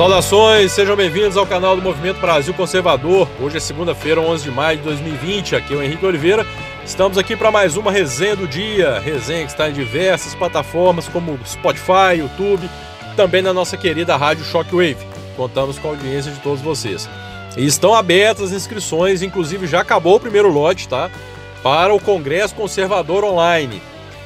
Saudações, 0.00 0.72
sejam 0.72 0.96
bem-vindos 0.96 1.36
ao 1.36 1.46
canal 1.46 1.76
do 1.76 1.82
Movimento 1.82 2.22
Brasil 2.22 2.54
Conservador. 2.54 3.28
Hoje 3.38 3.58
é 3.58 3.60
segunda-feira, 3.60 4.18
11 4.18 4.44
de 4.44 4.50
maio 4.50 4.78
de 4.78 4.84
2020. 4.84 5.56
Aqui 5.56 5.74
é 5.74 5.76
o 5.76 5.82
Henrique 5.82 6.06
Oliveira. 6.06 6.46
Estamos 6.82 7.18
aqui 7.18 7.36
para 7.36 7.50
mais 7.50 7.76
uma 7.76 7.92
resenha 7.92 8.34
do 8.34 8.48
dia. 8.48 8.98
Resenha 8.98 9.44
que 9.44 9.50
está 9.50 9.68
em 9.68 9.74
diversas 9.74 10.34
plataformas 10.34 11.06
como 11.06 11.38
Spotify, 11.44 12.16
YouTube, 12.16 12.66
também 13.14 13.42
na 13.42 13.52
nossa 13.52 13.76
querida 13.76 14.16
rádio 14.16 14.42
Shockwave. 14.42 15.06
Contamos 15.36 15.78
com 15.78 15.88
a 15.88 15.90
audiência 15.90 16.32
de 16.32 16.40
todos 16.40 16.62
vocês. 16.62 17.06
E 17.54 17.66
estão 17.66 17.94
abertas 17.94 18.44
as 18.44 18.52
inscrições, 18.52 19.20
inclusive 19.20 19.66
já 19.66 19.82
acabou 19.82 20.16
o 20.16 20.20
primeiro 20.20 20.48
lote, 20.50 20.88
tá? 20.88 21.10
Para 21.62 21.92
o 21.92 22.00
Congresso 22.00 22.54
Conservador 22.54 23.22
Online. 23.22 23.82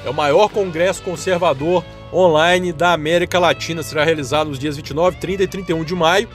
É 0.06 0.08
o 0.08 0.14
maior 0.14 0.48
congresso 0.50 1.02
conservador 1.02 1.82
online 2.14 2.72
da 2.72 2.92
América 2.92 3.38
Latina. 3.38 3.82
Será 3.82 4.04
realizado 4.04 4.48
nos 4.48 4.58
dias 4.58 4.76
29, 4.76 5.16
30 5.18 5.42
e 5.42 5.46
31 5.46 5.84
de 5.84 5.94
maio. 5.94 6.28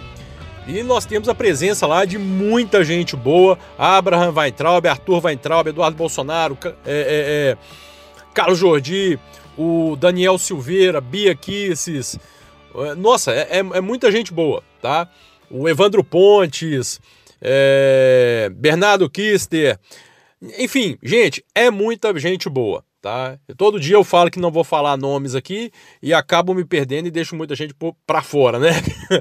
E 0.67 0.83
nós 0.83 1.05
temos 1.05 1.27
a 1.29 1.33
presença 1.33 1.87
lá 1.87 2.05
de 2.05 2.17
muita 2.17 2.83
gente 2.83 3.15
boa: 3.15 3.57
Abraham 3.77 4.33
Weintraub, 4.35 4.85
Arthur 4.85 5.25
Weintraub, 5.25 5.67
Eduardo 5.67 5.97
Bolsonaro, 5.97 6.57
é, 6.63 6.71
é, 6.85 6.85
é, 6.85 7.57
Carlos 8.33 8.59
Jordi, 8.59 9.19
o 9.57 9.95
Daniel 9.95 10.37
Silveira, 10.37 11.01
Bia 11.01 11.33
Kisses. 11.33 12.19
É, 12.75 12.95
nossa, 12.95 13.31
é, 13.31 13.47
é, 13.49 13.57
é, 13.59 13.81
muita 13.81 14.11
gente 14.11 14.31
boa, 14.31 14.61
tá? 14.81 15.09
O 15.49 15.67
Evandro 15.67 16.03
Pontes, 16.03 17.01
Bernardo 18.55 19.09
Kister. 19.09 19.79
Enfim, 20.59 20.97
gente, 21.01 21.43
é 21.55 21.71
muita 21.71 22.17
gente 22.19 22.47
boa 22.47 22.83
tá? 23.01 23.37
Todo 23.57 23.79
dia 23.79 23.95
eu 23.95 24.03
falo 24.03 24.29
que 24.29 24.39
não 24.39 24.51
vou 24.51 24.63
falar 24.63 24.97
nomes 24.97 25.35
aqui 25.35 25.71
e 26.01 26.13
acabo 26.13 26.53
me 26.53 26.65
perdendo 26.65 27.07
e 27.07 27.11
deixo 27.11 27.35
muita 27.35 27.55
gente 27.55 27.73
para 28.05 28.21
fora, 28.21 28.59
né? 28.59 28.71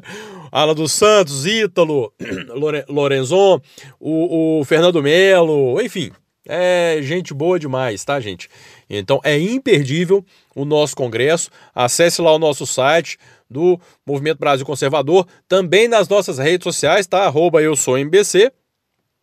Ala 0.51 0.75
dos 0.75 0.93
Santos, 0.93 1.47
Ítalo, 1.47 2.13
Lorenzon, 2.89 3.61
o, 4.01 4.61
o 4.61 4.65
Fernando 4.65 5.03
Melo, 5.03 5.81
enfim, 5.81 6.11
é 6.49 6.99
gente 7.03 7.35
boa 7.35 7.59
demais, 7.59 8.03
tá, 8.05 8.19
gente? 8.19 8.49
Então 8.89 9.21
é 9.23 9.39
imperdível 9.39 10.25
o 10.57 10.65
nosso 10.65 10.97
congresso. 10.97 11.51
Acesse 11.75 12.23
lá 12.23 12.35
o 12.35 12.39
nosso 12.39 12.67
site 12.67 13.19
do 13.51 13.79
Movimento 14.07 14.39
Brasil 14.39 14.65
Conservador, 14.65 15.27
também 15.47 15.89
nas 15.89 16.09
nossas 16.09 16.39
redes 16.39 16.65
sociais, 16.65 17.07
tá? 17.07 17.25
Arroba 17.25 17.63
eu 17.63 17.77
sou 17.77 17.99
MBC. 17.99 18.51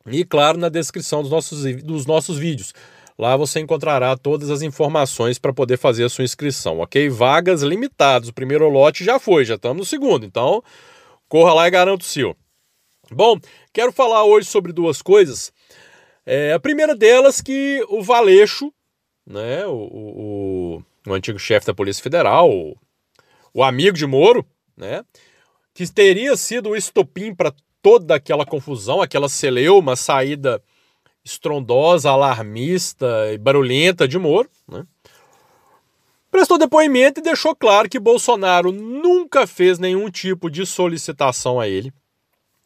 E 0.08 0.24
claro, 0.24 0.60
na 0.60 0.70
descrição 0.70 1.24
dos 1.24 1.32
nossos, 1.32 1.64
dos 1.84 2.06
nossos 2.06 2.38
vídeos. 2.38 2.74
Lá 3.18 3.38
você 3.38 3.62
encontrará 3.62 4.18
todas 4.18 4.50
as 4.50 4.62
informações 4.62 5.40
para 5.40 5.54
poder 5.54 5.78
fazer 5.78 6.04
a 6.04 6.10
sua 6.10 6.26
inscrição, 6.26 6.80
ok? 6.80 7.08
Vagas 7.10 7.62
limitadas. 7.62 8.28
O 8.28 8.34
primeiro 8.34 8.68
lote 8.68 9.06
já 9.06 9.18
foi, 9.20 9.46
já 9.46 9.56
estamos 9.56 9.78
no 9.78 9.86
segundo. 9.86 10.26
Então, 10.26 10.62
corra 11.30 11.54
lá 11.54 11.68
e 11.68 11.72
garanta 11.72 12.04
o 12.04 12.08
seu. 12.08 12.36
Bom, 13.12 13.40
quero 13.72 13.92
falar 13.92 14.26
hoje 14.26 14.48
sobre 14.48 14.74
duas 14.74 15.02
coisas. 15.02 15.54
É, 16.26 16.54
a 16.54 16.60
primeira 16.60 16.96
delas 16.96 17.40
que 17.40 17.86
o 17.88 18.02
Valeixo, 18.02 18.74
né, 19.26 19.66
o, 19.66 19.74
o, 19.74 20.84
o 21.08 21.14
antigo 21.14 21.40
chefe 21.40 21.68
da 21.68 21.74
Polícia 21.74 22.04
Federal, 22.04 22.50
o, 22.50 22.76
o 23.54 23.64
amigo 23.64 23.96
de 23.96 24.06
Moro, 24.06 24.46
né, 24.76 25.06
que 25.74 25.88
teria 25.90 26.36
sido 26.36 26.70
o 26.70 26.76
estopim 26.76 27.34
para 27.34 27.54
toda 27.82 28.16
aquela 28.16 28.46
confusão, 28.46 29.02
aquela 29.02 29.30
celeuma 29.30 29.96
saída 29.96 30.62
estrondosa, 31.26 32.12
alarmista 32.12 33.34
e 33.34 33.38
barulhenta 33.38 34.08
de 34.08 34.20
Moro, 34.20 34.48
né? 34.68 34.86
prestou 36.30 36.60
depoimento 36.60 37.20
e 37.20 37.24
deixou 37.24 37.56
claro 37.56 37.90
que 37.90 38.00
Bolsonaro 38.00 38.72
nunca 38.72 39.48
fez 39.48 39.80
nenhum 39.80 40.12
tipo 40.12 40.52
de 40.52 40.66
solicitação 40.66 41.60
a 41.60 41.68
ele, 41.68 41.92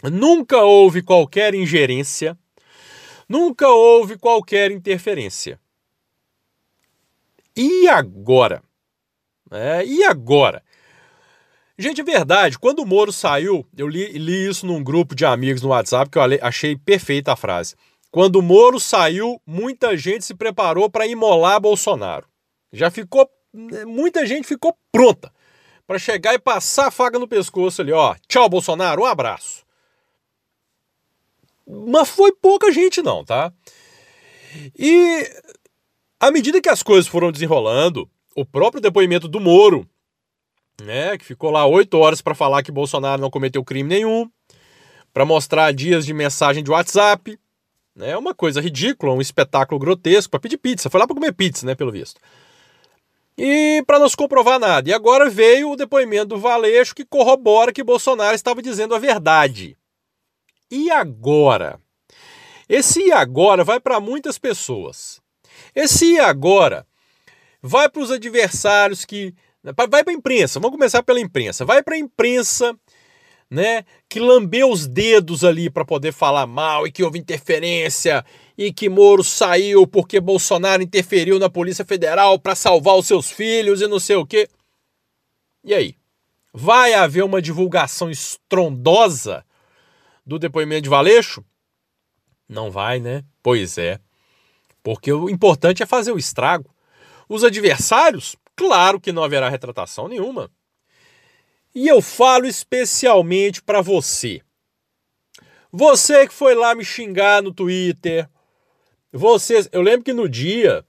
nunca 0.04 0.58
houve 0.58 1.02
qualquer 1.02 1.56
ingerência, 1.56 2.38
nunca 3.30 3.70
houve 3.70 4.18
qualquer 4.18 4.72
interferência. 4.72 5.58
E 7.56 7.88
agora? 7.88 8.62
É, 9.52 9.86
e 9.86 10.04
agora? 10.04 10.62
Gente, 11.78 12.02
é 12.02 12.04
verdade, 12.04 12.60
quando 12.60 12.80
o 12.80 12.86
Moro 12.86 13.12
saiu, 13.14 13.66
eu 13.78 13.88
li, 13.88 14.12
li 14.18 14.50
isso 14.50 14.66
num 14.66 14.84
grupo 14.84 15.16
de 15.16 15.26
amigos 15.26 15.62
no 15.62 15.70
WhatsApp 15.70 16.12
que 16.12 16.18
eu 16.18 16.24
achei 16.42 16.76
perfeita 16.76 17.32
a 17.32 17.38
frase. 17.38 17.76
Quando 18.12 18.38
o 18.38 18.42
Moro 18.42 18.80
saiu, 18.80 19.42
muita 19.46 19.96
gente 19.96 20.26
se 20.26 20.34
preparou 20.34 20.90
para 20.90 21.06
imolar 21.06 21.60
Bolsonaro. 21.60 22.28
Já 22.72 22.90
ficou. 22.90 23.30
Muita 23.88 24.26
gente 24.26 24.48
ficou 24.48 24.78
pronta 24.92 25.32
para 25.88 25.98
chegar 25.98 26.34
e 26.36 26.40
passar 26.40 26.88
a 26.88 26.92
faca 26.92 27.18
no 27.18 27.28
pescoço 27.28 27.82
ali, 27.82 27.92
ó. 27.92 28.16
Tchau, 28.28 28.48
Bolsonaro, 28.48 29.02
um 29.02 29.06
abraço. 29.06 29.66
Mas 31.68 32.10
foi 32.10 32.32
pouca 32.32 32.72
gente, 32.72 33.02
não, 33.02 33.24
tá? 33.24 33.52
E 34.78 35.28
à 36.20 36.32
medida 36.32 36.62
que 36.62 36.70
as 36.70 36.84
coisas 36.84 37.08
foram 37.08 37.32
desenrolando, 37.32 38.10
o 38.36 38.46
próprio 38.46 38.82
depoimento 38.82 39.28
do 39.28 39.40
Moro, 39.40 39.88
né, 40.82 41.18
que 41.18 41.26
ficou 41.26 41.50
lá 41.52 41.66
oito 41.66 41.98
horas 41.98 42.22
para 42.22 42.36
falar 42.36 42.64
que 42.64 42.72
Bolsonaro 42.72 43.22
não 43.22 43.30
cometeu 43.30 43.64
crime 43.64 43.90
nenhum, 43.90 44.30
para 45.14 45.26
mostrar 45.26 45.74
dias 45.74 46.06
de 46.06 46.14
mensagem 46.14 46.64
de 46.64 46.72
WhatsApp, 46.72 47.40
é 48.02 48.18
uma 48.18 48.34
coisa 48.34 48.62
ridícula, 48.62 49.14
um 49.14 49.22
espetáculo 49.22 49.80
grotesco 49.80 50.32
para 50.32 50.40
pedir 50.40 50.58
pizza. 50.58 50.90
Foi 50.90 51.00
lá 51.00 51.08
para 51.08 51.16
comer 51.16 51.34
pizza, 51.34 51.66
né, 51.66 51.76
pelo 51.76 51.92
visto. 51.92 52.20
E 53.38 53.82
para 53.88 54.00
não 54.00 54.10
se 54.10 54.18
comprovar 54.18 54.60
nada. 54.60 54.90
E 54.90 54.94
agora 54.94 55.30
veio 55.30 55.72
o 55.72 55.76
depoimento 55.76 56.28
do 56.28 56.38
Valeixo 56.38 56.94
que 56.94 57.06
corrobora 57.06 57.72
que 57.72 57.84
Bolsonaro 57.84 58.36
estava 58.36 58.62
dizendo 58.62 58.94
a 58.94 59.00
verdade. 59.00 59.78
E 60.70 60.92
agora? 60.92 61.80
Esse 62.68 63.08
e 63.08 63.12
agora 63.12 63.64
vai 63.64 63.80
para 63.80 64.00
muitas 64.00 64.38
pessoas. 64.38 65.22
Esse 65.74 66.14
e 66.14 66.20
agora 66.20 66.86
vai 67.62 67.90
para 67.90 68.02
os 68.02 68.12
adversários 68.12 69.06
que. 69.06 69.34
Vai 69.64 70.04
para 70.04 70.12
a 70.12 70.14
imprensa, 70.14 70.60
vamos 70.60 70.78
começar 70.78 71.04
pela 71.04 71.20
imprensa. 71.20 71.66
Vai 71.66 71.84
para 71.84 71.96
a 71.96 72.00
imprensa 72.00 72.78
né, 73.50 73.84
que 74.08 74.20
lambeu 74.20 74.70
os 74.72 74.86
dedos 74.86 75.44
ali 75.44 75.70
para 75.70 75.84
poder 75.84 76.12
falar 76.12 76.46
mal 76.46 76.86
e 76.86 76.92
que 76.92 77.04
houve 77.04 77.18
interferência 77.18 78.24
e 78.58 78.72
que 78.72 78.88
Moro 78.88 79.24
saiu 79.24 79.88
porque 79.88 80.20
Bolsonaro 80.20 80.84
interferiu 80.84 81.40
na 81.40 81.50
Polícia 81.50 81.84
Federal 81.84 82.38
para 82.38 82.54
salvar 82.54 82.96
os 82.96 83.08
seus 83.08 83.32
filhos 83.32 83.82
e 83.82 83.88
não 83.88 84.00
sei 84.00 84.18
o 84.18 84.26
quê. 84.26 84.48
E 85.64 85.74
aí? 85.74 85.96
Vai 86.54 86.94
haver 86.94 87.24
uma 87.24 87.42
divulgação 87.42 88.10
estrondosa 88.10 89.46
do 90.26 90.38
depoimento 90.38 90.84
de 90.84 90.90
Valeixo? 90.90 91.44
Não 92.48 92.70
vai, 92.72 93.00
né? 93.00 93.24
Pois 93.42 93.78
é. 93.78 94.00
Porque 94.84 95.12
o 95.12 95.30
importante 95.30 95.84
é 95.84 95.86
fazer 95.86 96.12
o 96.12 96.18
estrago. 96.18 96.74
Os 97.28 97.44
adversários, 97.44 98.36
claro 98.56 99.00
que 99.00 99.12
não 99.12 99.24
haverá 99.24 99.50
retratação 99.50 100.08
nenhuma. 100.08 100.50
E 101.74 101.88
eu 101.88 102.02
falo 102.02 102.46
especialmente 102.46 103.62
para 103.62 103.82
você. 103.82 104.42
Você 105.72 106.28
que 106.28 106.34
foi 106.34 106.56
lá 106.56 106.74
me 106.74 106.84
xingar 106.84 107.44
no 107.44 107.54
Twitter. 107.54 108.28
Você, 109.12 109.68
eu 109.72 109.82
lembro 109.82 110.04
que 110.04 110.14
no 110.14 110.28
dia 110.28 110.86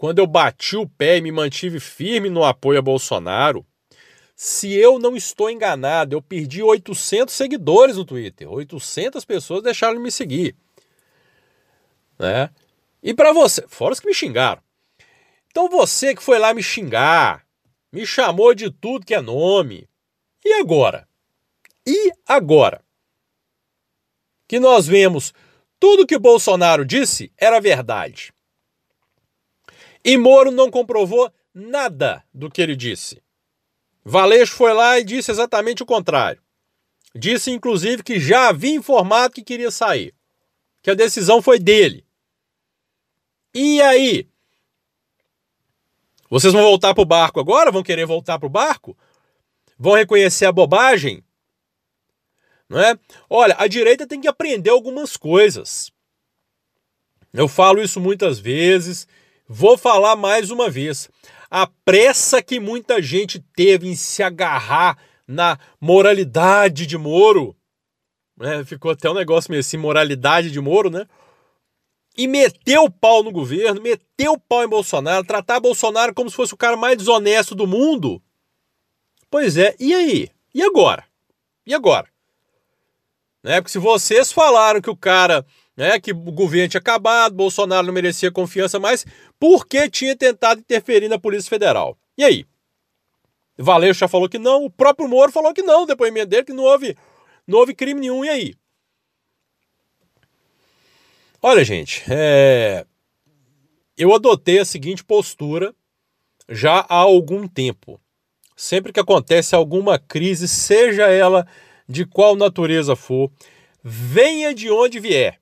quando 0.00 0.18
eu 0.18 0.26
bati 0.26 0.78
o 0.78 0.88
pé 0.88 1.18
e 1.18 1.20
me 1.20 1.30
mantive 1.30 1.78
firme 1.78 2.30
no 2.30 2.42
apoio 2.42 2.78
a 2.78 2.82
Bolsonaro, 2.82 3.66
se 4.34 4.72
eu 4.72 4.98
não 4.98 5.14
estou 5.14 5.50
enganado, 5.50 6.16
eu 6.16 6.22
perdi 6.22 6.62
800 6.62 7.34
seguidores 7.34 7.98
no 7.98 8.06
Twitter. 8.06 8.50
800 8.50 9.22
pessoas 9.26 9.62
deixaram 9.62 9.96
de 9.96 10.02
me 10.02 10.10
seguir. 10.10 10.56
Né? 12.18 12.48
E 13.02 13.12
para 13.12 13.34
você, 13.34 13.62
fora 13.68 13.92
os 13.92 14.00
que 14.00 14.06
me 14.06 14.14
xingaram. 14.14 14.62
Então 15.50 15.68
você 15.68 16.14
que 16.14 16.22
foi 16.22 16.38
lá 16.38 16.54
me 16.54 16.62
xingar, 16.62 17.44
me 17.92 18.06
chamou 18.06 18.54
de 18.54 18.70
tudo 18.70 19.04
que 19.04 19.14
é 19.14 19.20
nome, 19.20 19.86
e 20.44 20.54
agora? 20.54 21.08
E 21.86 22.12
agora? 22.26 22.84
Que 24.48 24.58
nós 24.58 24.86
vemos 24.86 25.32
tudo 25.78 26.06
que 26.06 26.18
Bolsonaro 26.18 26.84
disse 26.84 27.32
era 27.36 27.60
verdade. 27.60 28.32
E 30.04 30.16
Moro 30.16 30.50
não 30.50 30.70
comprovou 30.70 31.32
nada 31.54 32.24
do 32.32 32.50
que 32.50 32.60
ele 32.60 32.76
disse. 32.76 33.22
Valeixo 34.04 34.54
foi 34.54 34.72
lá 34.72 34.98
e 34.98 35.04
disse 35.04 35.30
exatamente 35.30 35.82
o 35.82 35.86
contrário. 35.86 36.42
Disse, 37.14 37.50
inclusive, 37.50 38.02
que 38.02 38.20
já 38.20 38.48
havia 38.48 38.74
informado 38.74 39.34
que 39.34 39.42
queria 39.42 39.70
sair. 39.70 40.14
Que 40.82 40.90
a 40.90 40.94
decisão 40.94 41.42
foi 41.42 41.58
dele. 41.58 42.06
E 43.54 43.82
aí? 43.82 44.28
Vocês 46.30 46.52
vão 46.52 46.62
voltar 46.62 46.94
para 46.94 47.02
o 47.02 47.06
barco 47.06 47.40
agora? 47.40 47.72
Vão 47.72 47.82
querer 47.82 48.06
voltar 48.06 48.38
para 48.38 48.46
o 48.46 48.50
barco? 48.50 48.96
Vão 49.82 49.94
reconhecer 49.94 50.44
a 50.44 50.52
bobagem? 50.52 51.24
Não 52.68 52.78
é? 52.78 52.98
Olha, 53.30 53.56
a 53.58 53.66
direita 53.66 54.06
tem 54.06 54.20
que 54.20 54.28
aprender 54.28 54.68
algumas 54.68 55.16
coisas. 55.16 55.90
Eu 57.32 57.48
falo 57.48 57.80
isso 57.80 57.98
muitas 57.98 58.38
vezes, 58.38 59.08
vou 59.48 59.78
falar 59.78 60.16
mais 60.16 60.50
uma 60.50 60.68
vez. 60.68 61.08
A 61.50 61.66
pressa 61.66 62.42
que 62.42 62.60
muita 62.60 63.00
gente 63.00 63.40
teve 63.56 63.88
em 63.88 63.96
se 63.96 64.22
agarrar 64.22 64.98
na 65.26 65.58
moralidade 65.80 66.86
de 66.86 66.98
Moro. 66.98 67.56
Né? 68.36 68.62
Ficou 68.66 68.90
até 68.90 69.08
um 69.08 69.14
negócio 69.14 69.50
meio 69.50 69.60
assim, 69.60 69.78
moralidade 69.78 70.50
de 70.50 70.60
Moro, 70.60 70.90
né? 70.90 71.06
E 72.18 72.28
meteu 72.28 72.84
o 72.84 72.90
pau 72.90 73.22
no 73.22 73.32
governo, 73.32 73.80
meteu 73.80 74.32
o 74.32 74.38
pau 74.38 74.62
em 74.62 74.68
Bolsonaro, 74.68 75.24
tratar 75.24 75.58
Bolsonaro 75.58 76.12
como 76.12 76.28
se 76.28 76.36
fosse 76.36 76.52
o 76.52 76.58
cara 76.58 76.76
mais 76.76 76.98
desonesto 76.98 77.54
do 77.54 77.66
mundo. 77.66 78.22
Pois 79.30 79.56
é, 79.56 79.76
e 79.78 79.94
aí? 79.94 80.28
E 80.52 80.62
agora? 80.62 81.04
E 81.64 81.72
agora? 81.72 82.08
Né? 83.42 83.60
Porque 83.60 83.70
se 83.70 83.78
vocês 83.78 84.32
falaram 84.32 84.80
que 84.80 84.90
o 84.90 84.96
cara, 84.96 85.46
né, 85.76 86.00
que 86.00 86.10
o 86.10 86.32
governo 86.32 86.68
tinha 86.68 86.80
acabado, 86.80 87.34
Bolsonaro 87.34 87.86
não 87.86 87.94
merecia 87.94 88.30
confiança 88.32 88.80
mais, 88.80 89.06
por 89.38 89.66
que 89.66 89.88
tinha 89.88 90.16
tentado 90.16 90.60
interferir 90.60 91.08
na 91.08 91.18
Polícia 91.18 91.48
Federal? 91.48 91.96
E 92.18 92.24
aí? 92.24 92.44
Valeu 93.56 93.94
já 93.94 94.08
falou 94.08 94.28
que 94.28 94.38
não, 94.38 94.64
o 94.64 94.70
próprio 94.70 95.08
Moro 95.08 95.30
falou 95.30 95.54
que 95.54 95.62
não, 95.62 95.84
o 95.84 95.86
depoimento 95.86 96.26
dele 96.26 96.44
que 96.44 96.52
não 96.52 96.64
houve, 96.64 96.96
não 97.46 97.58
houve 97.58 97.74
crime 97.74 98.00
nenhum. 98.00 98.24
E 98.24 98.28
aí? 98.28 98.54
Olha, 101.42 101.64
gente, 101.64 102.02
é... 102.08 102.84
eu 103.96 104.12
adotei 104.14 104.58
a 104.58 104.64
seguinte 104.64 105.04
postura 105.04 105.74
já 106.48 106.80
há 106.80 106.96
algum 106.96 107.46
tempo. 107.46 108.00
Sempre 108.60 108.92
que 108.92 109.00
acontece 109.00 109.54
alguma 109.54 109.98
crise, 109.98 110.46
seja 110.46 111.06
ela 111.06 111.48
de 111.88 112.04
qual 112.04 112.36
natureza 112.36 112.94
for, 112.94 113.32
venha 113.82 114.52
de 114.52 114.70
onde 114.70 115.00
vier. 115.00 115.40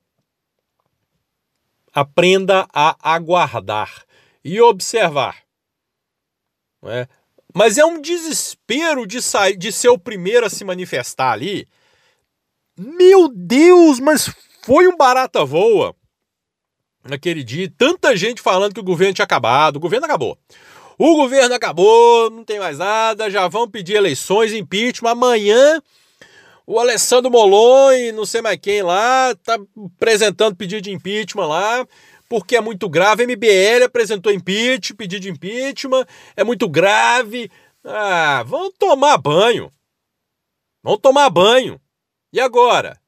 Aprenda 1.93 2.65
a 2.73 2.95
aguardar 3.01 4.05
e 4.41 4.61
observar. 4.61 5.43
É? 6.85 7.09
Mas 7.53 7.77
é 7.77 7.83
um 7.83 7.99
desespero 7.99 9.05
de 9.05 9.21
sair, 9.21 9.57
de 9.57 9.69
ser 9.69 9.89
o 9.89 9.99
primeiro 9.99 10.45
a 10.45 10.49
se 10.49 10.63
manifestar 10.63 11.33
ali. 11.33 11.67
Meu 12.77 13.27
Deus, 13.27 13.99
mas 13.99 14.33
foi 14.61 14.87
um 14.87 14.95
barata 14.95 15.43
voa 15.43 15.93
naquele 17.03 17.43
dia. 17.43 17.69
Tanta 17.77 18.15
gente 18.15 18.41
falando 18.41 18.73
que 18.73 18.79
o 18.79 18.83
governo 18.83 19.13
tinha 19.13 19.25
acabado. 19.25 19.75
O 19.75 19.81
governo 19.81 20.05
acabou. 20.05 20.39
O 21.01 21.15
governo 21.15 21.55
acabou, 21.55 22.29
não 22.29 22.43
tem 22.43 22.59
mais 22.59 22.77
nada, 22.77 23.29
já 23.29 23.47
vão 23.47 23.69
pedir 23.69 23.95
eleições, 23.95 24.51
impeachment. 24.51 25.11
Amanhã 25.11 25.81
o 26.67 26.77
Alessandro 26.77 27.31
Molon 27.31 27.93
e 27.93 28.11
não 28.11 28.25
sei 28.25 28.41
mais 28.41 28.59
quem 28.61 28.83
lá 28.83 29.33
tá 29.35 29.57
apresentando 29.95 30.57
pedido 30.57 30.81
de 30.81 30.91
impeachment 30.91 31.47
lá, 31.47 31.87
porque 32.27 32.57
é 32.57 32.59
muito 32.59 32.89
grave. 32.89 33.25
MBL 33.25 33.85
apresentou 33.85 34.29
impeachment, 34.29 34.97
pedido 34.97 35.21
de 35.21 35.29
impeachment, 35.29 36.05
é 36.35 36.43
muito 36.43 36.67
grave. 36.67 37.49
Ah, 37.81 38.43
vão 38.45 38.69
tomar 38.69 39.17
banho. 39.19 39.71
Vão 40.83 40.97
tomar 40.97 41.29
banho. 41.29 41.79
E 42.33 42.41
agora? 42.41 42.99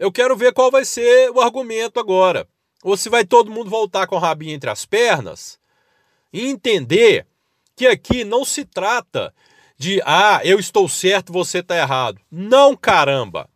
Eu 0.00 0.10
quero 0.10 0.36
ver 0.36 0.52
qual 0.52 0.68
vai 0.68 0.84
ser 0.84 1.30
o 1.30 1.40
argumento 1.40 2.00
agora. 2.00 2.48
Ou 2.82 2.96
se 2.96 3.08
vai 3.08 3.24
todo 3.24 3.52
mundo 3.52 3.70
voltar 3.70 4.08
com 4.08 4.16
o 4.16 4.18
rabinho 4.18 4.52
entre 4.52 4.68
as 4.68 4.84
pernas 4.84 5.60
e 6.32 6.48
entender 6.48 7.24
que 7.76 7.86
aqui 7.86 8.24
não 8.24 8.44
se 8.44 8.64
trata 8.64 9.32
de 9.76 10.00
ah, 10.04 10.40
eu 10.42 10.58
estou 10.58 10.88
certo, 10.88 11.32
você 11.32 11.58
está 11.58 11.76
errado. 11.76 12.20
Não, 12.30 12.74
caramba. 12.74 13.48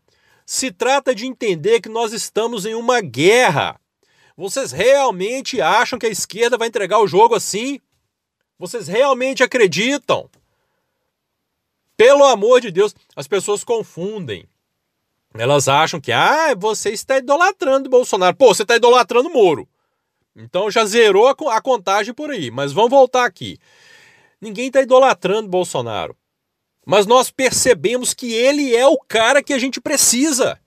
Se 0.44 0.70
trata 0.70 1.14
de 1.14 1.26
entender 1.26 1.80
que 1.80 1.88
nós 1.88 2.12
estamos 2.12 2.66
em 2.66 2.74
uma 2.74 3.00
guerra. 3.00 3.80
Vocês 4.36 4.72
realmente 4.72 5.60
acham 5.60 5.98
que 5.98 6.06
a 6.06 6.10
esquerda 6.10 6.58
vai 6.58 6.68
entregar 6.68 6.98
o 6.98 7.06
jogo 7.06 7.34
assim? 7.34 7.80
Vocês 8.58 8.86
realmente 8.88 9.42
acreditam? 9.42 10.28
Pelo 11.96 12.24
amor 12.24 12.60
de 12.60 12.70
Deus, 12.70 12.94
as 13.14 13.26
pessoas 13.26 13.64
confundem. 13.64 14.46
Elas 15.34 15.68
acham 15.68 16.00
que, 16.00 16.10
ah, 16.10 16.54
você 16.56 16.90
está 16.90 17.18
idolatrando 17.18 17.86
o 17.86 17.90
Bolsonaro. 17.90 18.36
Pô, 18.36 18.52
você 18.52 18.62
está 18.62 18.76
idolatrando 18.76 19.28
o 19.28 19.32
Moro. 19.32 19.68
Então 20.34 20.70
já 20.70 20.84
zerou 20.84 21.28
a 21.28 21.60
contagem 21.60 22.12
por 22.12 22.30
aí. 22.30 22.50
Mas 22.50 22.72
vamos 22.72 22.90
voltar 22.90 23.24
aqui. 23.24 23.58
Ninguém 24.40 24.68
está 24.68 24.80
idolatrando 24.80 25.48
Bolsonaro. 25.48 26.16
Mas 26.86 27.06
nós 27.06 27.30
percebemos 27.30 28.14
que 28.14 28.32
ele 28.32 28.74
é 28.74 28.86
o 28.86 28.98
cara 28.98 29.42
que 29.42 29.52
a 29.52 29.58
gente 29.58 29.80
precisa. 29.80 30.58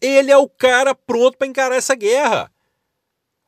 Ele 0.00 0.30
é 0.30 0.36
o 0.36 0.48
cara 0.48 0.94
pronto 0.94 1.38
para 1.38 1.46
encarar 1.46 1.76
essa 1.76 1.94
guerra. 1.94 2.52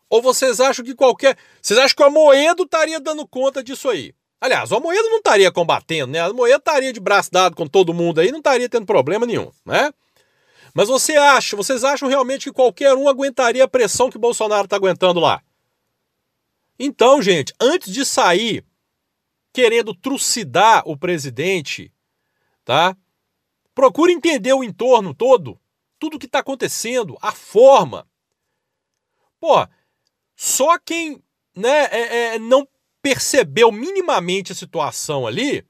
Ou 0.08 0.23
vocês 0.23 0.61
acham 0.61 0.85
que 0.85 0.94
qualquer. 0.94 1.37
Vocês 1.61 1.79
acham 1.79 1.96
que 1.96 2.02
o 2.02 2.06
Amoedo 2.06 2.62
estaria 2.62 3.00
dando 3.00 3.26
conta 3.26 3.62
disso 3.62 3.88
aí? 3.88 4.14
Aliás, 4.41 4.70
o 4.70 4.76
Amoedo 4.76 5.08
não 5.08 5.19
estaria 5.19 5.50
combatendo, 5.50 6.12
né? 6.12 6.26
O 6.26 6.31
Amoedo 6.31 6.58
estaria 6.58 6.93
de 6.93 7.00
braço 7.00 7.31
dado 7.32 7.56
com 7.56 7.67
todo 7.67 7.94
mundo 7.94 8.20
aí, 8.20 8.31
não 8.31 8.38
estaria 8.38 8.69
tendo 8.69 8.87
problema 8.87 9.26
nenhum, 9.26 9.50
né? 9.64 9.93
Mas 10.75 10.88
você 10.88 11.17
acha, 11.17 11.56
vocês 11.56 11.85
acham 11.85 12.08
realmente 12.08 12.44
que 12.44 12.52
qualquer 12.52 12.94
um 12.94 13.08
aguentaria 13.08 13.64
a 13.64 13.69
pressão 13.69 14.11
que 14.11 14.19
Bolsonaro 14.19 14.64
está 14.64 14.76
aguentando 14.76 15.20
lá? 15.20 15.41
Então, 16.79 17.23
gente, 17.23 17.55
antes 17.61 17.93
de 17.93 18.05
sair 18.05 18.64
querendo 19.55 19.95
trucidar 19.95 20.83
o 20.85 20.97
presidente, 20.97 21.93
tá? 22.65 22.97
Procure 23.73 24.12
entender 24.12 24.53
o 24.53 24.65
entorno 24.65 25.15
todo, 25.15 25.61
tudo 25.97 26.19
que 26.19 26.27
está 26.27 26.41
acontecendo, 26.41 27.17
a 27.23 27.31
forma. 27.31 28.05
Pô, 29.39 29.65
só 30.35 30.77
quem 30.77 31.23
né, 31.55 31.85
é, 31.85 32.35
é, 32.35 32.39
não 32.41 32.67
percebeu 33.01 33.71
minimamente 33.71 34.51
a 34.51 34.56
situação 34.56 35.25
ali, 35.25 35.65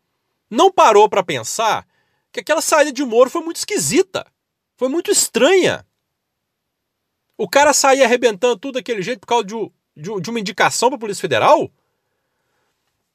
não 0.48 0.72
parou 0.72 1.06
para 1.06 1.22
pensar 1.22 1.86
que 2.32 2.40
aquela 2.40 2.62
saída 2.62 2.90
de 2.90 3.04
Moro 3.04 3.28
foi 3.28 3.42
muito 3.42 3.56
esquisita, 3.56 4.26
foi 4.78 4.88
muito 4.88 5.10
estranha. 5.10 5.86
O 7.36 7.46
cara 7.46 7.75
sair 7.75 8.02
arrebentando 8.02 8.56
tudo 8.56 8.75
daquele 8.75 9.02
jeito 9.02 9.20
por 9.20 9.26
causa 9.26 9.44
de, 9.44 9.54
de, 9.94 10.20
de 10.22 10.31
uma 10.31 10.40
indicação 10.40 10.88
para 10.88 10.96
a 10.96 11.00
Polícia 11.00 11.20
Federal? 11.20 11.70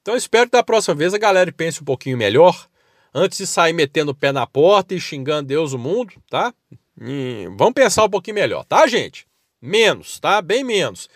Então 0.02 0.16
espero 0.16 0.46
que 0.46 0.58
da 0.58 0.64
próxima 0.64 0.96
vez 0.96 1.14
a 1.14 1.18
galera 1.18 1.52
pense 1.52 1.82
um 1.82 1.86
pouquinho 1.86 2.18
melhor 2.18 2.68
antes 3.14 3.38
de 3.38 3.48
sair 3.48 3.74
metendo 3.74 4.12
o 4.12 4.16
pé 4.16 4.32
na 4.32 4.46
porta 4.46 4.94
e 4.94 5.00
xingando 5.00 5.48
Deus 5.48 5.74
o 5.74 5.80
mundo, 5.80 6.14
tá? 6.30 6.54
E 7.02 7.48
vamos 7.58 7.74
pensar 7.74 8.06
um 8.06 8.10
pouquinho 8.10 8.36
melhor, 8.36 8.64
tá, 8.66 8.88
gente? 8.88 9.28
Menos, 9.62 10.20
tá? 10.20 10.42
Bem 10.42 10.64
menos. 10.64 11.10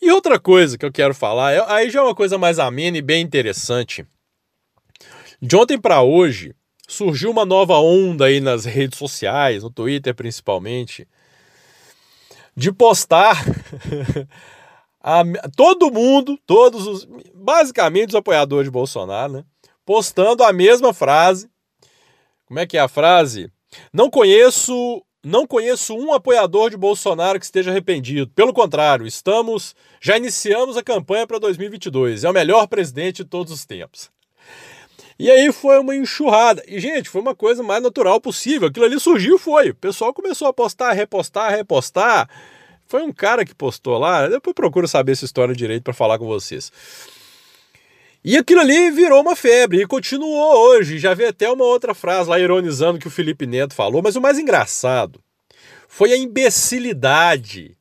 E 0.00 0.10
outra 0.10 0.38
coisa 0.38 0.76
que 0.76 0.84
eu 0.84 0.92
quero 0.92 1.14
falar, 1.14 1.52
é, 1.52 1.64
aí 1.68 1.90
já 1.90 2.00
é 2.00 2.02
uma 2.02 2.14
coisa 2.14 2.36
mais 2.36 2.58
amena 2.58 2.98
e 2.98 3.02
bem 3.02 3.22
interessante. 3.22 4.06
De 5.40 5.56
ontem 5.56 5.78
para 5.78 6.02
hoje, 6.02 6.54
surgiu 6.86 7.30
uma 7.30 7.44
nova 7.44 7.78
onda 7.78 8.26
aí 8.26 8.40
nas 8.40 8.64
redes 8.64 8.98
sociais, 8.98 9.62
no 9.62 9.70
Twitter 9.70 10.14
principalmente, 10.14 11.08
de 12.54 12.72
postar 12.72 13.42
a, 15.06 15.22
todo 15.56 15.92
mundo, 15.92 16.36
todos 16.44 16.84
os, 16.84 17.08
basicamente 17.32 18.08
os 18.08 18.14
apoiadores 18.16 18.64
de 18.64 18.72
Bolsonaro, 18.72 19.34
né, 19.34 19.44
postando 19.84 20.42
a 20.42 20.52
mesma 20.52 20.92
frase. 20.92 21.48
Como 22.44 22.58
é 22.58 22.66
que 22.66 22.76
é 22.76 22.80
a 22.80 22.88
frase? 22.88 23.48
Não 23.92 24.10
conheço, 24.10 25.04
não 25.24 25.46
conheço 25.46 25.96
um 25.96 26.12
apoiador 26.12 26.70
de 26.70 26.76
Bolsonaro 26.76 27.38
que 27.38 27.44
esteja 27.44 27.70
arrependido. 27.70 28.32
Pelo 28.34 28.52
contrário, 28.52 29.06
estamos, 29.06 29.76
já 30.00 30.16
iniciamos 30.16 30.76
a 30.76 30.82
campanha 30.82 31.24
para 31.24 31.38
2022. 31.38 32.24
É 32.24 32.30
o 32.30 32.34
melhor 32.34 32.66
presidente 32.66 33.22
de 33.22 33.28
todos 33.28 33.52
os 33.52 33.64
tempos. 33.64 34.10
E 35.16 35.30
aí 35.30 35.52
foi 35.52 35.78
uma 35.78 35.94
enxurrada. 35.94 36.64
E, 36.66 36.80
gente, 36.80 37.08
foi 37.08 37.20
uma 37.20 37.34
coisa 37.34 37.62
mais 37.62 37.80
natural 37.80 38.20
possível. 38.20 38.68
Aquilo 38.68 38.84
ali 38.84 38.98
surgiu, 38.98 39.38
foi. 39.38 39.70
O 39.70 39.74
pessoal 39.74 40.12
começou 40.12 40.48
a 40.48 40.52
postar, 40.52 40.92
repostar, 40.92 41.52
repostar. 41.52 42.28
Foi 42.86 43.02
um 43.02 43.12
cara 43.12 43.44
que 43.44 43.54
postou 43.54 43.98
lá, 43.98 44.28
depois 44.28 44.54
procuro 44.54 44.86
saber 44.86 45.12
essa 45.12 45.24
história 45.24 45.54
direito 45.54 45.82
para 45.82 45.92
falar 45.92 46.18
com 46.18 46.26
vocês. 46.26 46.70
E 48.24 48.36
aquilo 48.36 48.60
ali 48.60 48.90
virou 48.90 49.20
uma 49.20 49.36
febre 49.36 49.82
e 49.82 49.86
continuou 49.86 50.68
hoje. 50.68 50.98
Já 50.98 51.14
vi 51.14 51.24
até 51.24 51.50
uma 51.50 51.64
outra 51.64 51.94
frase 51.94 52.28
lá 52.28 52.38
ironizando 52.40 52.98
que 52.98 53.06
o 53.06 53.10
Felipe 53.10 53.46
Neto 53.46 53.74
falou, 53.74 54.02
mas 54.02 54.16
o 54.16 54.20
mais 54.20 54.38
engraçado 54.38 55.20
foi 55.88 56.12
a 56.12 56.16
imbecilidade 56.16 57.76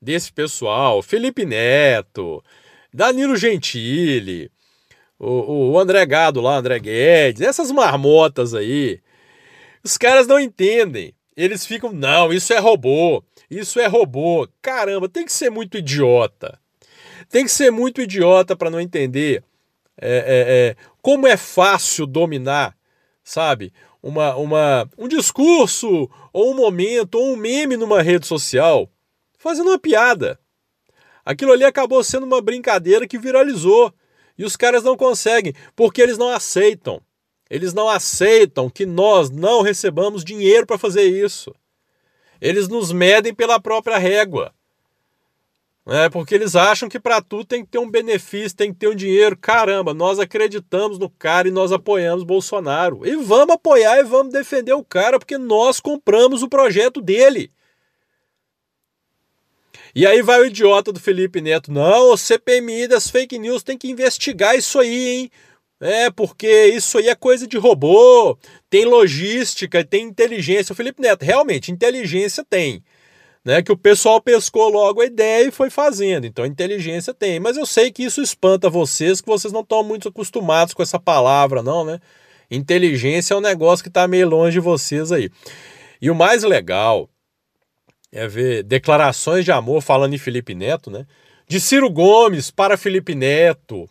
desse 0.00 0.32
pessoal. 0.32 1.02
Felipe 1.02 1.44
Neto, 1.44 2.42
Danilo 2.94 3.36
Gentili, 3.36 4.50
o, 5.18 5.72
o 5.72 5.78
André 5.78 6.06
Gado 6.06 6.40
lá, 6.40 6.56
André 6.56 6.78
Guedes, 6.78 7.42
essas 7.42 7.72
marmotas 7.72 8.54
aí. 8.54 9.00
Os 9.82 9.98
caras 9.98 10.26
não 10.26 10.38
entendem. 10.38 11.12
Eles 11.38 11.64
ficam, 11.64 11.92
não, 11.92 12.32
isso 12.32 12.52
é 12.52 12.58
robô. 12.58 13.22
Isso 13.48 13.78
é 13.78 13.86
robô. 13.86 14.48
Caramba, 14.60 15.08
tem 15.08 15.24
que 15.24 15.32
ser 15.32 15.50
muito 15.50 15.78
idiota. 15.78 16.58
Tem 17.30 17.44
que 17.44 17.50
ser 17.52 17.70
muito 17.70 18.02
idiota 18.02 18.56
para 18.56 18.68
não 18.68 18.80
entender 18.80 19.44
é, 19.96 20.16
é, 20.16 20.16
é, 20.16 20.76
como 21.00 21.28
é 21.28 21.36
fácil 21.36 22.08
dominar, 22.08 22.76
sabe? 23.22 23.72
Uma, 24.02 24.34
uma, 24.34 24.90
um 24.98 25.06
discurso, 25.06 26.10
ou 26.32 26.50
um 26.50 26.56
momento, 26.56 27.14
ou 27.14 27.34
um 27.34 27.36
meme 27.36 27.76
numa 27.76 28.02
rede 28.02 28.26
social, 28.26 28.90
fazendo 29.38 29.68
uma 29.68 29.78
piada. 29.78 30.40
Aquilo 31.24 31.52
ali 31.52 31.62
acabou 31.62 32.02
sendo 32.02 32.26
uma 32.26 32.42
brincadeira 32.42 33.06
que 33.06 33.16
viralizou. 33.16 33.94
E 34.36 34.44
os 34.44 34.56
caras 34.56 34.82
não 34.82 34.96
conseguem, 34.96 35.54
porque 35.76 36.02
eles 36.02 36.18
não 36.18 36.30
aceitam. 36.30 37.00
Eles 37.50 37.72
não 37.72 37.88
aceitam 37.88 38.68
que 38.68 38.84
nós 38.84 39.30
não 39.30 39.62
recebamos 39.62 40.24
dinheiro 40.24 40.66
para 40.66 40.78
fazer 40.78 41.04
isso. 41.04 41.54
Eles 42.40 42.68
nos 42.68 42.92
medem 42.92 43.34
pela 43.34 43.58
própria 43.58 43.98
régua. 43.98 44.52
É, 45.90 46.10
porque 46.10 46.34
eles 46.34 46.54
acham 46.54 46.86
que 46.86 47.00
para 47.00 47.22
tudo 47.22 47.46
tem 47.46 47.64
que 47.64 47.70
ter 47.70 47.78
um 47.78 47.90
benefício, 47.90 48.54
tem 48.54 48.70
que 48.70 48.78
ter 48.78 48.88
um 48.88 48.94
dinheiro. 48.94 49.34
Caramba, 49.34 49.94
nós 49.94 50.18
acreditamos 50.18 50.98
no 50.98 51.08
cara 51.08 51.48
e 51.48 51.50
nós 51.50 51.72
apoiamos 51.72 52.24
Bolsonaro. 52.24 53.06
E 53.06 53.16
vamos 53.16 53.54
apoiar 53.54 53.98
e 53.98 54.04
vamos 54.04 54.30
defender 54.30 54.74
o 54.74 54.84
cara, 54.84 55.18
porque 55.18 55.38
nós 55.38 55.80
compramos 55.80 56.42
o 56.42 56.48
projeto 56.48 57.00
dele. 57.00 57.50
E 59.94 60.06
aí 60.06 60.20
vai 60.20 60.40
o 60.42 60.44
idiota 60.44 60.92
do 60.92 61.00
Felipe 61.00 61.40
Neto. 61.40 61.72
Não, 61.72 62.12
o 62.12 62.18
CPMI 62.18 62.86
das 62.86 63.08
fake 63.08 63.38
news 63.38 63.62
tem 63.62 63.78
que 63.78 63.88
investigar 63.90 64.56
isso 64.56 64.78
aí, 64.78 65.08
hein? 65.08 65.30
É, 65.80 66.10
porque 66.10 66.66
isso 66.66 66.98
aí 66.98 67.08
é 67.08 67.14
coisa 67.14 67.46
de 67.46 67.56
robô, 67.56 68.36
tem 68.68 68.84
logística, 68.84 69.84
tem 69.84 70.04
inteligência. 70.04 70.72
O 70.72 70.76
Felipe 70.76 71.00
Neto, 71.00 71.24
realmente, 71.24 71.70
inteligência 71.70 72.44
tem. 72.44 72.82
Né, 73.44 73.62
que 73.62 73.72
o 73.72 73.78
pessoal 73.78 74.20
pescou 74.20 74.68
logo 74.68 75.00
a 75.00 75.06
ideia 75.06 75.46
e 75.46 75.50
foi 75.50 75.70
fazendo. 75.70 76.26
Então, 76.26 76.44
inteligência 76.44 77.14
tem. 77.14 77.40
Mas 77.40 77.56
eu 77.56 77.64
sei 77.64 77.90
que 77.90 78.02
isso 78.02 78.20
espanta 78.20 78.68
vocês, 78.68 79.20
que 79.20 79.28
vocês 79.28 79.52
não 79.52 79.60
estão 79.60 79.82
muito 79.82 80.08
acostumados 80.08 80.74
com 80.74 80.82
essa 80.82 80.98
palavra, 80.98 81.62
não, 81.62 81.84
né? 81.84 81.98
Inteligência 82.50 83.32
é 83.32 83.36
um 83.36 83.40
negócio 83.40 83.82
que 83.82 83.88
está 83.88 84.06
meio 84.08 84.28
longe 84.28 84.54
de 84.54 84.60
vocês 84.60 85.12
aí. 85.12 85.30
E 86.02 86.10
o 86.10 86.14
mais 86.14 86.42
legal 86.42 87.08
é 88.12 88.26
ver 88.26 88.64
declarações 88.64 89.44
de 89.44 89.52
amor 89.52 89.80
falando 89.82 90.14
em 90.14 90.18
Felipe 90.18 90.54
Neto, 90.54 90.90
né? 90.90 91.06
De 91.46 91.60
Ciro 91.60 91.88
Gomes 91.88 92.50
para 92.50 92.76
Felipe 92.76 93.14
Neto 93.14 93.88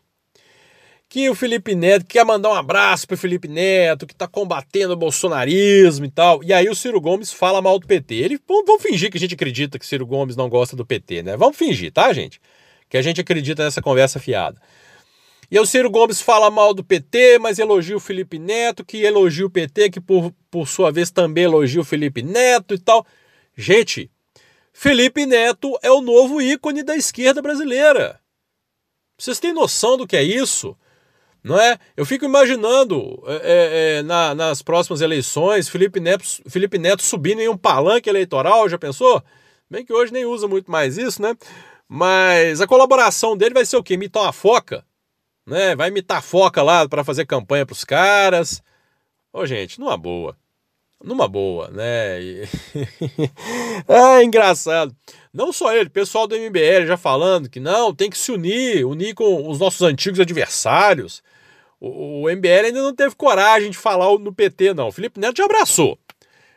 que 1.10 1.30
o 1.30 1.36
Felipe 1.36 1.74
Neto 1.74 2.06
quer 2.06 2.26
mandar 2.26 2.50
um 2.50 2.54
abraço 2.54 3.08
pro 3.08 3.18
Felipe 3.18 3.48
Neto, 3.48 4.06
que 4.06 4.14
tá 4.16 4.28
combatendo 4.28 4.94
o 4.94 4.98
bolsonarismo 4.98 6.06
e 6.06 6.12
tal. 6.12 6.44
E 6.44 6.52
aí 6.52 6.70
o 6.70 6.76
Ciro 6.76 7.00
Gomes 7.00 7.32
fala 7.32 7.62
mal 7.62 7.80
do 7.80 7.88
PT. 7.88 8.16
Ele, 8.16 8.40
vamos 8.48 8.82
fingir 8.82 9.10
que 9.10 9.18
a 9.18 9.20
gente 9.20 9.34
acredita 9.34 9.80
que 9.80 9.86
Ciro 9.86 10.06
Gomes 10.06 10.36
não 10.36 10.50
gosta 10.50 10.76
do 10.76 10.86
PT, 10.86 11.24
né? 11.24 11.38
Vamos 11.38 11.56
fingir, 11.56 11.92
tá, 11.92 12.12
gente? 12.12 12.42
Que 12.90 12.98
a 12.98 13.02
gente 13.02 13.22
acredita 13.22 13.64
nessa 13.64 13.82
conversa 13.82 14.20
fiada. 14.20 14.62
E 15.50 15.58
o 15.58 15.66
Ciro 15.66 15.90
Gomes 15.90 16.22
fala 16.22 16.52
mal 16.52 16.74
do 16.74 16.84
PT, 16.84 17.40
mas 17.40 17.58
elogia 17.58 17.96
o 17.96 18.02
Felipe 18.02 18.38
Neto, 18.38 18.84
que 18.84 18.98
elogia 18.98 19.46
o 19.46 19.50
PT, 19.50 19.92
que 19.92 20.02
por, 20.02 20.34
por 20.52 20.68
sua 20.68 20.92
vez 20.92 21.10
também 21.10 21.46
elogia 21.46 21.80
o 21.80 21.86
Felipe 21.86 22.22
Neto 22.22 22.74
e 22.74 22.80
tal. 22.80 23.06
Gente, 23.56 24.12
Felipe 24.74 25.26
Neto 25.26 25.80
é 25.82 25.90
o 25.90 26.02
novo 26.02 26.42
ícone 26.42 26.84
da 26.84 26.98
esquerda 26.98 27.42
brasileira. 27.42 28.20
Vocês 29.18 29.40
têm 29.40 29.54
noção 29.54 29.96
do 29.96 30.06
que 30.06 30.18
é 30.18 30.22
isso? 30.22 30.78
Não 31.48 31.60
é? 31.60 31.80
Eu 31.96 32.06
fico 32.06 32.26
imaginando 32.26 33.24
é, 33.26 33.36
é, 33.36 33.98
é, 34.00 34.04
na, 34.04 34.36
nas 34.36 34.62
próximas 34.62 35.00
eleições 35.00 35.70
Felipe 35.70 36.00
Neto, 36.00 36.26
Felipe 36.48 36.78
Neto 36.78 37.02
subindo 37.02 37.40
em 37.40 37.48
um 37.48 37.58
palanque 37.58 38.10
eleitoral, 38.10 38.68
já 38.68 38.78
pensou? 38.78 39.24
Bem 39.70 39.86
que 39.86 39.94
hoje 39.94 40.12
nem 40.12 40.26
usa 40.26 40.48
muito 40.48 40.70
mais 40.70 40.98
isso, 40.98 41.22
né? 41.22 41.36
Mas 41.88 42.60
a 42.60 42.68
colaboração 42.68 43.38
dele 43.38 43.54
vai 43.54 43.66
ser 43.66 43.78
o 43.78 43.84
quê? 43.84 43.94
Imitar 43.94 44.24
uma 44.24 44.34
foca? 44.34 44.86
Né? 45.46 45.76
Vai 45.76 45.88
imitar 45.88 46.18
a 46.18 46.22
foca 46.22 46.62
lá 46.62 46.88
para 46.88 47.04
fazer 47.04 47.26
campanha 47.26 47.66
para 47.66 47.74
os 47.74 47.86
caras. 47.86 48.62
Ô, 49.32 49.46
gente, 49.46 49.80
numa 49.80 49.98
boa. 49.98 50.36
Numa 51.02 51.28
boa, 51.28 51.70
né? 51.70 52.22
E... 52.22 52.44
é 53.88 54.24
engraçado. 54.24 54.94
Não 55.32 55.54
só 55.54 55.74
ele, 55.74 55.90
pessoal 55.90 56.28
do 56.28 56.36
MBL 56.36 56.88
já 56.88 56.98
falando 56.98 57.50
que 57.50 57.60
não, 57.60 57.94
tem 57.94 58.10
que 58.10 58.18
se 58.18 58.32
unir, 58.32 58.86
unir 58.86 59.14
com 59.14 59.48
os 59.48 59.60
nossos 59.60 59.82
antigos 59.82 60.20
adversários. 60.20 61.24
O, 61.80 62.30
MBL 62.30 62.66
ainda 62.66 62.82
não 62.82 62.96
teve 62.96 63.16
coragem 63.16 63.70
de 63.70 63.78
falar 63.78 64.18
no 64.18 64.34
PT, 64.34 64.74
não. 64.74 64.88
O 64.88 64.92
Felipe 64.92 65.20
Neto 65.20 65.38
já 65.38 65.46
abraçou. 65.46 65.98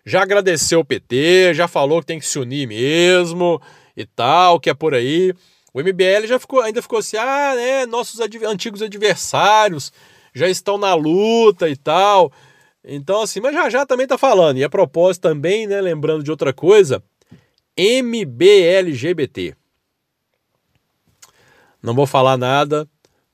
Já 0.04 0.22
agradeceu 0.22 0.80
o 0.80 0.84
PT, 0.84 1.52
já 1.54 1.68
falou 1.68 2.00
que 2.00 2.06
tem 2.06 2.18
que 2.18 2.26
se 2.26 2.38
unir 2.38 2.66
mesmo 2.66 3.60
e 3.96 4.06
tal, 4.06 4.58
que 4.58 4.70
é 4.70 4.74
por 4.74 4.94
aí. 4.94 5.34
O 5.74 5.80
MBL 5.80 6.26
já 6.26 6.38
ficou, 6.38 6.60
ainda 6.62 6.80
ficou 6.80 6.98
assim, 6.98 7.16
ah, 7.18 7.54
né, 7.54 7.86
nossos 7.86 8.18
antigos 8.20 8.82
adversários 8.82 9.92
já 10.34 10.48
estão 10.48 10.78
na 10.78 10.94
luta 10.94 11.68
e 11.68 11.76
tal. 11.76 12.32
Então, 12.82 13.20
assim, 13.20 13.40
mas 13.40 13.52
já 13.54 13.68
já 13.68 13.84
também 13.84 14.06
tá 14.06 14.16
falando. 14.16 14.56
E 14.56 14.64
a 14.64 14.70
propósito 14.70 15.22
também, 15.22 15.66
né, 15.66 15.80
lembrando 15.80 16.24
de 16.24 16.30
outra 16.30 16.52
coisa, 16.52 17.02
MBLGBT. 17.76 19.54
Não 21.82 21.94
vou 21.94 22.06
falar 22.06 22.36
nada, 22.36 22.88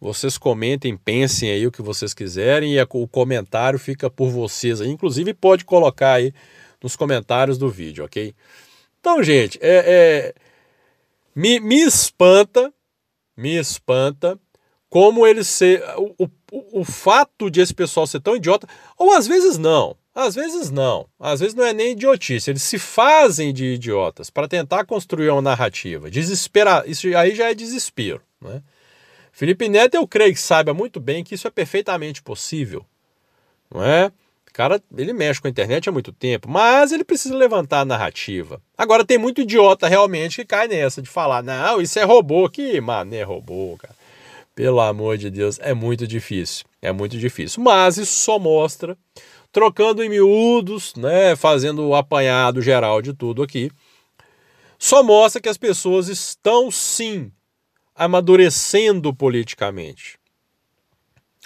vocês 0.07 0.39
comentem, 0.39 0.97
pensem 0.97 1.51
aí 1.51 1.67
o 1.67 1.73
que 1.73 1.83
vocês 1.83 2.15
quiserem 2.15 2.75
e 2.75 2.81
o 2.81 3.09
comentário 3.09 3.77
fica 3.77 4.09
por 4.09 4.31
vocês 4.31 4.81
aí. 4.81 4.89
Inclusive 4.89 5.35
pode 5.35 5.65
colocar 5.65 6.13
aí 6.13 6.33
nos 6.81 6.95
comentários 6.95 7.59
do 7.59 7.69
vídeo, 7.69 8.05
ok? 8.05 8.33
Então, 9.01 9.21
gente, 9.21 9.59
é, 9.61 10.33
é 10.33 10.35
me, 11.35 11.59
me 11.59 11.83
espanta, 11.83 12.73
me 13.37 13.57
espanta 13.57 14.39
como 14.89 15.27
ele 15.27 15.43
ser. 15.43 15.83
O, 15.97 16.25
o, 16.53 16.81
o 16.81 16.85
fato 16.85 17.51
de 17.51 17.61
esse 17.61 17.75
pessoal 17.75 18.07
ser 18.07 18.21
tão 18.21 18.37
idiota, 18.37 18.69
ou 18.97 19.13
às 19.13 19.27
vezes 19.27 19.59
não. 19.59 19.97
Às 20.15 20.37
vezes 20.37 20.71
não. 20.71 21.09
Às 21.19 21.41
vezes 21.41 21.55
não 21.55 21.65
é 21.65 21.73
nem 21.73 21.93
idiotice. 21.93 22.49
Eles 22.49 22.63
se 22.63 22.79
fazem 22.79 23.53
de 23.53 23.75
idiotas 23.75 24.31
para 24.31 24.47
tentar 24.47 24.87
construir 24.87 25.31
uma 25.31 25.43
narrativa. 25.43 26.09
Desesperar. 26.11 26.89
Isso 26.89 27.09
aí 27.17 27.35
já 27.35 27.51
é 27.51 27.55
desespero. 27.55 28.23
Né? 28.41 28.63
Felipe 29.37 29.69
Neto, 29.69 29.97
eu 29.97 30.09
creio 30.09 30.33
que 30.33 30.41
saiba 30.41 30.73
muito 30.73 30.99
bem 30.99 31.23
que 31.23 31.35
isso 31.35 31.47
é 31.47 31.51
perfeitamente 31.51 32.23
possível. 32.23 32.87
Não 33.71 33.85
é? 33.85 34.07
O 34.07 34.53
cara, 34.55 34.83
ele 34.97 35.13
mexe 35.13 35.39
com 35.39 35.47
a 35.47 35.51
internet 35.51 35.87
há 35.87 35.93
muito 35.93 36.11
tempo, 36.11 36.49
mas 36.49 36.91
ele 36.91 37.05
precisa 37.05 37.37
levantar 37.37 37.81
a 37.81 37.85
narrativa. 37.85 38.63
Agora, 38.79 39.05
tem 39.05 39.19
muito 39.19 39.43
idiota 39.43 39.89
realmente 39.89 40.37
que 40.37 40.47
cai 40.47 40.67
nessa 40.67 41.03
de 41.03 41.11
falar: 41.11 41.43
não, 41.43 41.83
isso 41.83 41.99
é 41.99 42.03
robô. 42.03 42.49
Que 42.49 42.81
mané 42.81 43.25
robô, 43.25 43.77
cara. 43.79 43.95
Pelo 44.55 44.81
amor 44.81 45.19
de 45.19 45.29
Deus, 45.29 45.59
é 45.61 45.75
muito 45.75 46.07
difícil. 46.07 46.65
É 46.81 46.91
muito 46.91 47.19
difícil. 47.19 47.63
Mas 47.63 47.99
isso 47.99 48.15
só 48.15 48.39
mostra, 48.39 48.97
trocando 49.53 50.03
em 50.03 50.09
miúdos, 50.09 50.95
né, 50.95 51.37
fazendo 51.37 51.87
o 51.87 51.95
apanhado 51.95 52.63
geral 52.63 53.03
de 53.03 53.13
tudo 53.13 53.43
aqui, 53.43 53.71
só 54.79 55.03
mostra 55.03 55.43
que 55.43 55.49
as 55.51 55.59
pessoas 55.59 56.09
estão 56.09 56.71
sim 56.71 57.31
amadurecendo 57.97 59.15
politicamente, 59.15 60.19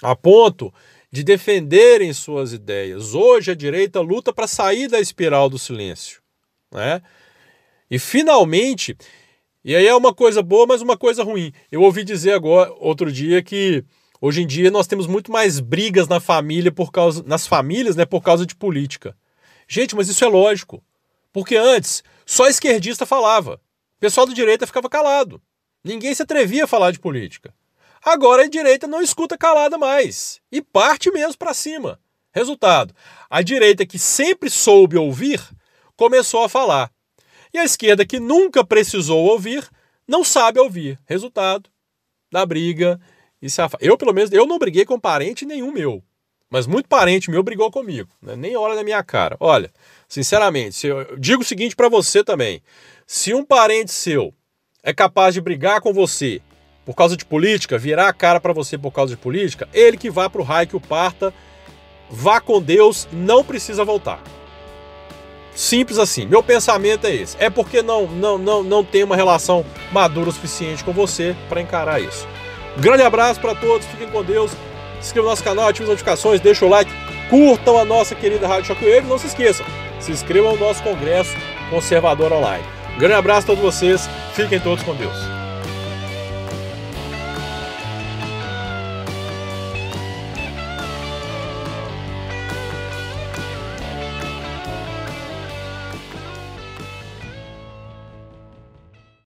a 0.01 0.15
ponto 0.15 0.73
de 1.11 1.23
defenderem 1.23 2.13
suas 2.13 2.53
ideias. 2.53 3.13
Hoje 3.13 3.51
a 3.51 3.55
direita 3.55 3.99
luta 4.01 4.33
para 4.33 4.47
sair 4.47 4.87
da 4.87 4.99
espiral 4.99 5.49
do 5.49 5.57
silêncio, 5.57 6.21
né? 6.71 7.01
E 7.89 7.99
finalmente, 7.99 8.95
e 9.63 9.75
aí 9.75 9.85
é 9.85 9.95
uma 9.95 10.13
coisa 10.13 10.41
boa, 10.41 10.65
mas 10.65 10.81
uma 10.81 10.97
coisa 10.97 11.23
ruim. 11.23 11.51
Eu 11.71 11.81
ouvi 11.81 12.03
dizer 12.03 12.33
agora 12.33 12.73
outro 12.79 13.11
dia 13.11 13.43
que 13.43 13.83
hoje 14.21 14.41
em 14.41 14.47
dia 14.47 14.71
nós 14.71 14.87
temos 14.87 15.07
muito 15.07 15.31
mais 15.31 15.59
brigas 15.59 16.07
na 16.07 16.19
família 16.19 16.71
por 16.71 16.91
causa 16.91 17.21
nas 17.25 17.45
famílias, 17.45 17.95
né, 17.95 18.05
por 18.05 18.21
causa 18.21 18.45
de 18.45 18.55
política. 18.55 19.15
Gente, 19.67 19.95
mas 19.95 20.07
isso 20.07 20.23
é 20.23 20.27
lógico. 20.27 20.83
Porque 21.33 21.55
antes 21.55 22.03
só 22.25 22.47
esquerdista 22.47 23.05
falava. 23.05 23.55
O 23.97 23.99
pessoal 23.99 24.25
da 24.25 24.33
direita 24.33 24.65
ficava 24.65 24.89
calado. 24.89 25.41
Ninguém 25.83 26.13
se 26.13 26.21
atrevia 26.21 26.65
a 26.65 26.67
falar 26.67 26.91
de 26.91 26.99
política. 26.99 27.53
Agora 28.03 28.43
a 28.43 28.49
direita 28.49 28.87
não 28.87 29.01
escuta 29.01 29.37
calada 29.37 29.77
mais 29.77 30.41
e 30.51 30.61
parte 30.61 31.11
mesmo 31.11 31.37
para 31.37 31.53
cima. 31.53 31.99
Resultado: 32.31 32.93
a 33.29 33.41
direita 33.41 33.85
que 33.85 33.99
sempre 33.99 34.49
soube 34.49 34.97
ouvir 34.97 35.41
começou 35.95 36.43
a 36.43 36.49
falar. 36.49 36.91
E 37.53 37.57
a 37.57 37.65
esquerda 37.65 38.05
que 38.05 38.19
nunca 38.19 38.63
precisou 38.63 39.25
ouvir 39.25 39.69
não 40.07 40.23
sabe 40.23 40.59
ouvir. 40.59 40.97
Resultado 41.05 41.69
da 42.31 42.45
briga. 42.45 42.99
Eu, 43.79 43.97
pelo 43.97 44.13
menos, 44.13 44.31
eu 44.31 44.45
não 44.45 44.59
briguei 44.59 44.85
com 44.85 44.99
parente 44.99 45.45
nenhum 45.45 45.71
meu. 45.71 46.03
Mas 46.49 46.67
muito 46.67 46.87
parente 46.87 47.31
meu 47.31 47.41
brigou 47.41 47.71
comigo. 47.71 48.09
Né? 48.21 48.35
Nem 48.35 48.55
olha 48.55 48.75
na 48.75 48.83
minha 48.83 49.03
cara. 49.03 49.35
Olha, 49.39 49.71
sinceramente, 50.07 50.85
eu 50.85 51.17
digo 51.17 51.41
o 51.41 51.45
seguinte 51.45 51.75
para 51.75 51.89
você 51.89 52.23
também. 52.23 52.61
Se 53.07 53.33
um 53.33 53.43
parente 53.43 53.91
seu 53.91 54.33
é 54.83 54.93
capaz 54.93 55.33
de 55.33 55.41
brigar 55.41 55.79
com 55.81 55.93
você 55.93 56.41
por 56.85 56.95
causa 56.95 57.15
de 57.15 57.23
política, 57.23 57.77
virar 57.77 58.07
a 58.07 58.13
cara 58.13 58.39
para 58.39 58.53
você 58.53 58.77
por 58.77 58.91
causa 58.91 59.15
de 59.15 59.21
política, 59.21 59.69
ele 59.73 59.97
que 59.97 60.09
vá 60.09 60.29
para 60.29 60.41
o 60.41 60.43
raio 60.43 60.67
que 60.67 60.75
o 60.75 60.81
parta, 60.81 61.31
vá 62.09 62.41
com 62.41 62.61
Deus, 62.61 63.07
não 63.11 63.43
precisa 63.43 63.85
voltar. 63.85 64.21
Simples 65.53 65.99
assim. 65.99 66.25
Meu 66.25 66.41
pensamento 66.41 67.05
é 67.05 67.13
esse. 67.13 67.35
É 67.37 67.49
porque 67.49 67.81
não 67.81 68.07
não 68.07 68.37
não 68.37 68.63
não 68.63 68.83
tem 68.83 69.03
uma 69.03 69.15
relação 69.15 69.65
madura 69.91 70.29
o 70.29 70.31
suficiente 70.31 70.83
com 70.83 70.93
você 70.93 71.35
para 71.49 71.61
encarar 71.61 72.01
isso. 72.01 72.27
grande 72.77 73.03
abraço 73.03 73.39
para 73.39 73.53
todos, 73.53 73.85
fiquem 73.87 74.09
com 74.09 74.23
Deus. 74.23 74.51
Se 74.99 75.07
inscreva 75.07 75.25
no 75.25 75.31
nosso 75.31 75.43
canal, 75.43 75.67
ative 75.67 75.83
as 75.83 75.89
notificações, 75.89 76.39
deixa 76.39 76.65
o 76.65 76.69
like, 76.69 76.91
curtam 77.29 77.77
a 77.77 77.85
nossa 77.85 78.15
querida 78.15 78.47
Rádio 78.47 78.67
Chocoelho 78.67 79.05
e 79.05 79.09
não 79.09 79.17
se 79.17 79.27
esqueçam, 79.27 79.65
se 79.99 80.11
inscrevam 80.11 80.53
no 80.53 80.59
nosso 80.59 80.81
congresso 80.83 81.35
Conservador 81.69 82.31
Online. 82.31 82.80
Grande 82.97 83.15
abraço 83.15 83.51
a 83.51 83.55
todos 83.55 83.61
vocês. 83.61 84.09
Fiquem 84.33 84.59
todos 84.59 84.83
com 84.83 84.95
Deus. 84.95 85.40